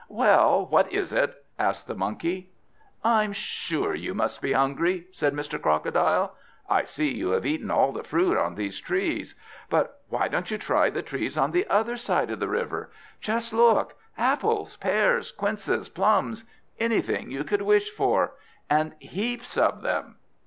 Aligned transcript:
"Well, 0.09 0.65
what 0.65 0.91
is 0.91 1.13
it?" 1.13 1.45
asked 1.59 1.85
the 1.85 1.93
Monkey. 1.93 2.49
"I'm 3.03 3.33
sure 3.33 3.93
you 3.93 4.15
must 4.15 4.41
be 4.41 4.53
hungry," 4.53 5.05
said 5.11 5.31
Mr. 5.35 5.61
Crocodile. 5.61 6.35
"I 6.67 6.85
see 6.85 7.11
you 7.13 7.29
have 7.29 7.45
eaten 7.45 7.69
all 7.69 7.91
the 7.91 8.01
fruit 8.03 8.35
on 8.35 8.55
these 8.55 8.79
trees; 8.79 9.35
but 9.69 10.01
why 10.09 10.27
don't 10.27 10.49
you 10.49 10.57
try 10.57 10.89
the 10.89 11.03
trees 11.03 11.37
on 11.37 11.51
the 11.51 11.67
other 11.67 11.97
side 11.97 12.31
of 12.31 12.39
the 12.39 12.47
river? 12.49 12.89
Just 13.19 13.53
look, 13.53 13.93
apples, 14.17 14.75
pears, 14.77 15.31
quinces, 15.31 15.87
plums, 15.87 16.45
anything 16.79 17.29
you 17.29 17.43
could 17.43 17.61
wish 17.61 17.91
for! 17.91 18.31
And 18.71 18.93
heaps 18.97 19.55
of 19.55 19.83
them!" 19.83 20.15